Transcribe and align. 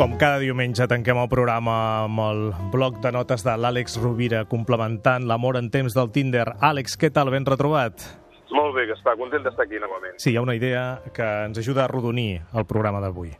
Com 0.00 0.14
cada 0.16 0.38
diumenge 0.40 0.86
tanquem 0.88 1.18
el 1.20 1.26
programa 1.28 1.72
amb 2.06 2.20
el 2.24 2.38
bloc 2.72 3.02
de 3.04 3.10
notes 3.12 3.42
de 3.44 3.52
l'Àlex 3.60 3.98
Rovira 4.00 4.46
complementant 4.48 5.26
l'amor 5.28 5.58
en 5.58 5.66
temps 5.68 5.92
del 5.92 6.08
Tinder. 6.14 6.46
Àlex, 6.56 6.94
què 6.96 7.10
tal? 7.12 7.28
Ben 7.28 7.44
retrobat? 7.44 8.06
Molt 8.48 8.72
bé, 8.78 8.86
Gaspar, 8.88 9.18
content 9.20 9.44
d'estar 9.44 9.66
aquí 9.66 9.76
novament. 9.82 10.16
Sí, 10.16 10.30
hi 10.32 10.38
ha 10.40 10.44
una 10.46 10.54
idea 10.56 11.02
que 11.12 11.26
ens 11.50 11.60
ajuda 11.60 11.84
a 11.84 11.90
rodonir 11.92 12.40
el 12.40 12.64
programa 12.70 13.02
d'avui. 13.04 13.34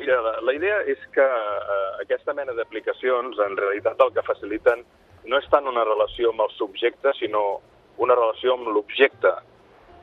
Mira, 0.00 0.18
la, 0.26 0.32
la 0.42 0.56
idea 0.58 0.80
és 0.90 1.06
que 1.14 1.22
eh, 1.22 1.78
aquesta 2.02 2.34
mena 2.34 2.58
d'aplicacions 2.58 3.38
en 3.46 3.54
realitat 3.62 4.02
el 4.02 4.10
que 4.18 4.26
faciliten 4.26 4.82
no 5.30 5.38
és 5.38 5.46
tant 5.54 5.70
una 5.70 5.86
relació 5.86 6.34
amb 6.34 6.48
el 6.48 6.50
subjecte, 6.58 7.14
sinó 7.20 7.60
una 8.02 8.18
relació 8.18 8.58
amb 8.58 8.74
l'objecte. 8.74 9.36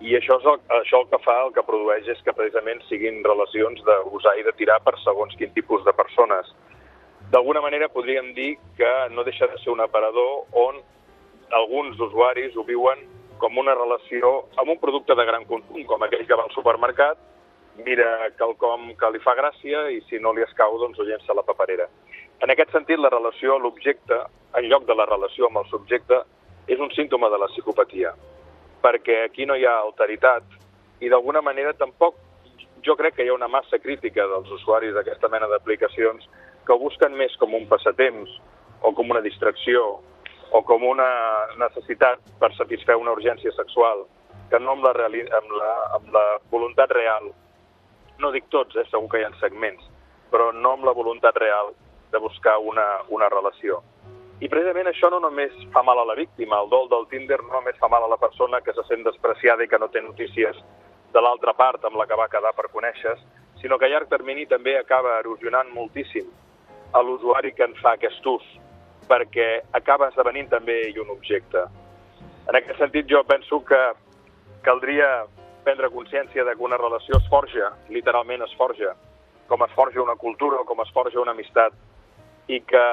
I 0.04 0.18
això, 0.18 0.36
és 0.42 0.46
el, 0.52 0.58
això 0.82 1.00
el 1.02 1.10
que 1.12 1.20
fa, 1.24 1.36
el 1.46 1.54
que 1.56 1.64
produeix 1.64 2.08
és 2.12 2.22
que 2.26 2.34
precisament 2.36 2.82
siguin 2.90 3.22
relacions 3.24 3.80
d'usar 3.88 4.36
i 4.40 4.44
de 4.44 4.52
tirar 4.60 4.82
per 4.84 4.98
segons 5.04 5.36
quin 5.40 5.54
tipus 5.56 5.86
de 5.86 5.94
persones. 5.96 6.52
D'alguna 7.32 7.62
manera 7.64 7.88
podríem 7.90 8.34
dir 8.36 8.56
que 8.78 8.92
no 9.16 9.24
deixa 9.24 9.48
de 9.48 9.58
ser 9.64 9.72
un 9.72 9.82
aparador 9.82 10.44
on 10.52 10.82
alguns 11.52 12.00
usuaris 12.00 12.58
ho 12.58 12.66
viuen 12.68 13.06
com 13.40 13.58
una 13.58 13.76
relació 13.76 14.46
amb 14.60 14.76
un 14.76 14.80
producte 14.80 15.16
de 15.16 15.26
gran 15.26 15.46
consum, 15.46 15.82
com 15.88 16.04
aquell 16.04 16.28
que 16.28 16.36
va 16.36 16.44
al 16.44 16.54
supermercat, 16.56 17.18
mira 17.84 18.30
quelcom 18.40 18.94
que 19.00 19.10
li 19.12 19.20
fa 19.24 19.36
gràcia 19.36 19.88
i 19.92 20.00
si 20.10 20.20
no 20.20 20.34
li 20.34 20.44
escau, 20.46 20.78
doncs 20.80 21.00
ho 21.00 21.08
llença 21.08 21.34
a 21.34 21.40
la 21.40 21.44
paperera. 21.48 21.88
En 22.44 22.52
aquest 22.52 22.72
sentit, 22.76 23.00
la 23.00 23.12
relació 23.12 23.56
a 23.56 23.64
l'objecte, 23.64 24.22
en 24.56 24.70
lloc 24.70 24.88
de 24.88 24.96
la 24.96 25.08
relació 25.08 25.50
amb 25.50 25.64
el 25.64 25.68
subjecte, 25.72 26.22
és 26.68 26.80
un 26.80 26.92
símptoma 26.96 27.30
de 27.30 27.40
la 27.40 27.50
psicopatia, 27.52 28.14
perquè 28.86 29.24
aquí 29.26 29.46
no 29.50 29.58
hi 29.58 29.66
ha 29.66 29.80
alteritat 29.82 30.44
i 31.02 31.10
d'alguna 31.10 31.42
manera 31.42 31.74
tampoc 31.74 32.20
jo 32.86 32.94
crec 33.00 33.16
que 33.18 33.26
hi 33.26 33.32
ha 33.32 33.38
una 33.38 33.50
massa 33.50 33.80
crítica 33.82 34.28
dels 34.30 34.52
usuaris 34.60 34.94
d'aquesta 34.94 35.30
mena 35.34 35.50
d'aplicacions 35.50 36.28
que 36.66 36.74
ho 36.74 36.82
busquen 36.82 37.16
més 37.18 37.34
com 37.42 37.56
un 37.58 37.66
passatemps 37.72 38.36
o 38.82 38.92
com 38.94 39.10
una 39.10 39.24
distracció 39.26 39.86
o 40.52 40.62
com 40.62 40.86
una 40.86 41.10
necessitat 41.58 42.22
per 42.40 42.52
satisfer 42.54 42.98
una 43.02 43.16
urgència 43.18 43.54
sexual 43.58 44.06
que 44.52 44.60
no 44.62 44.76
amb 44.76 44.86
la, 44.86 44.94
reali 44.94 45.24
amb 45.40 45.58
la, 45.58 45.72
amb 45.98 46.12
la 46.14 46.26
voluntat 46.52 46.92
real. 46.94 47.32
No 48.22 48.32
dic 48.32 48.46
tots, 48.54 48.78
eh, 48.78 48.86
segur 48.92 49.10
que 49.12 49.22
hi 49.22 49.26
ha 49.26 49.32
segments, 49.42 49.82
però 50.32 50.52
no 50.54 50.76
amb 50.76 50.86
la 50.86 50.94
voluntat 50.94 51.38
real 51.42 51.74
de 52.14 52.22
buscar 52.22 52.60
una, 52.62 52.86
una 53.10 53.30
relació. 53.34 53.82
I 54.44 54.50
precisament 54.52 54.90
això 54.90 55.08
no 55.14 55.22
només 55.24 55.54
fa 55.72 55.80
mal 55.88 56.02
a 56.02 56.08
la 56.10 56.16
víctima, 56.18 56.58
el 56.60 56.68
dol 56.68 56.90
del 56.92 57.06
Tinder 57.08 57.38
no 57.44 57.54
només 57.54 57.78
fa 57.80 57.88
mal 57.88 58.04
a 58.04 58.10
la 58.12 58.20
persona 58.20 58.60
que 58.62 58.74
se 58.76 58.84
sent 58.90 59.06
despreciada 59.06 59.64
i 59.64 59.70
que 59.72 59.80
no 59.80 59.88
té 59.88 60.02
notícies 60.04 60.60
de 61.14 61.22
l'altra 61.24 61.54
part 61.56 61.86
amb 61.88 61.96
la 61.96 62.06
que 62.10 62.18
va 62.20 62.28
quedar 62.28 62.52
per 62.58 62.68
conèixer, 62.74 63.16
sinó 63.62 63.80
que 63.80 63.88
a 63.88 63.94
llarg 63.94 64.12
termini 64.12 64.44
també 64.52 64.76
acaba 64.76 65.16
erosionant 65.22 65.72
moltíssim 65.72 66.28
a 66.92 67.02
l'usuari 67.02 67.54
que 67.56 67.64
en 67.64 67.78
fa 67.80 67.96
aquest 67.96 68.28
ús, 68.28 68.44
perquè 69.08 69.48
acaba 69.80 70.12
esdevenint 70.12 70.52
també 70.52 70.82
ell 70.90 71.00
un 71.06 71.16
objecte. 71.16 71.64
En 72.50 72.60
aquest 72.60 72.84
sentit, 72.84 73.08
jo 73.08 73.24
penso 73.24 73.64
que 73.64 73.82
caldria 74.68 75.26
prendre 75.64 75.90
consciència 75.96 76.44
de 76.44 76.54
que 76.56 76.64
una 76.64 76.78
relació 76.78 77.16
es 77.18 77.28
forja, 77.32 77.72
literalment 77.88 78.44
es 78.44 78.54
forja, 78.60 78.94
com 79.48 79.64
es 79.64 79.74
forja 79.80 80.04
una 80.04 80.20
cultura 80.20 80.60
o 80.60 80.68
com 80.68 80.84
es 80.84 80.92
forja 80.92 81.24
una 81.24 81.32
amistat, 81.32 81.74
i 82.48 82.60
que, 82.62 82.88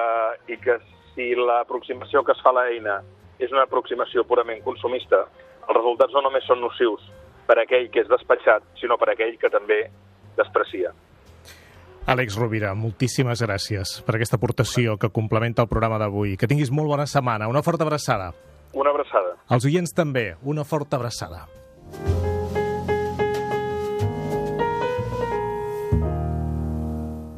i 0.49 0.57
que 0.57 0.79
si 1.15 1.33
l'aproximació 1.37 2.23
que 2.25 2.35
es 2.37 2.43
fa 2.45 2.53
a 2.53 2.59
l'eina 2.61 3.01
és 3.43 3.53
una 3.53 3.67
aproximació 3.67 4.25
purament 4.29 4.63
consumista, 4.65 5.25
els 5.63 5.77
resultats 5.77 6.15
no 6.15 6.23
només 6.25 6.47
són 6.49 6.63
nocius 6.63 7.05
per 7.47 7.59
aquell 7.63 7.89
que 7.93 8.05
és 8.05 8.11
despatxat, 8.11 8.65
sinó 8.81 8.99
per 8.99 9.13
aquell 9.13 9.35
que 9.39 9.51
també 9.51 9.85
desprecia. 10.39 10.93
Àlex 12.03 12.35
Rovira, 12.35 12.73
moltíssimes 12.75 13.45
gràcies 13.45 14.01
per 14.07 14.17
aquesta 14.17 14.39
aportació 14.41 14.97
que 14.99 15.13
complementa 15.15 15.63
el 15.63 15.71
programa 15.71 16.01
d'avui. 16.03 16.35
Que 16.37 16.51
tinguis 16.51 16.73
molt 16.75 16.91
bona 16.91 17.07
setmana. 17.07 17.47
Una 17.47 17.63
forta 17.63 17.87
abraçada. 17.87 18.33
Una 18.75 18.91
abraçada. 18.91 19.37
Els 19.55 19.69
oients 19.69 19.95
també, 19.95 20.33
una 20.43 20.67
forta 20.67 20.99
abraçada. 20.99 21.47